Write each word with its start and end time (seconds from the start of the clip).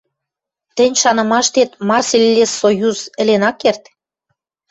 —Тӹнь 0.75 0.97
шанымаштет, 1.01 1.71
Марсельлессоюз 1.87 2.99
ӹлен 3.21 3.43
ак 3.49 3.55
керд? 3.61 3.83